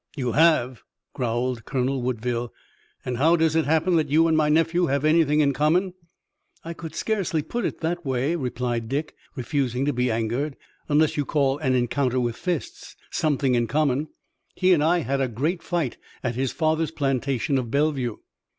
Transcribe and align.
"You 0.17 0.31
have?" 0.31 0.81
growled 1.13 1.63
Colonel 1.65 2.01
Woodville, 2.01 2.51
"and 3.05 3.17
how 3.17 3.35
does 3.35 3.55
it 3.55 3.65
happen 3.65 3.97
that 3.97 4.09
you 4.09 4.27
and 4.27 4.35
my 4.35 4.49
nephew 4.49 4.87
have 4.87 5.05
anything 5.05 5.41
in 5.41 5.53
common?" 5.53 5.93
"I 6.65 6.73
could 6.73 6.95
scarcely 6.95 7.43
put 7.43 7.65
it 7.65 7.81
that 7.81 8.03
way," 8.03 8.35
replied 8.35 8.89
Dick, 8.89 9.13
refusing 9.35 9.85
to 9.85 9.93
be 9.93 10.09
angered, 10.09 10.55
"unless 10.89 11.17
you 11.17 11.23
call 11.23 11.59
an 11.59 11.75
encounter 11.75 12.19
with 12.19 12.35
fists 12.35 12.95
something 13.11 13.53
in 13.53 13.67
common. 13.67 14.07
He 14.55 14.73
and 14.73 14.83
I 14.83 15.01
had 15.01 15.21
a 15.21 15.27
great 15.27 15.61
fight 15.61 15.97
at 16.23 16.33
his 16.33 16.51
father's 16.51 16.89
plantation 16.89 17.59
of 17.59 17.69
Bellevue." 17.69 18.17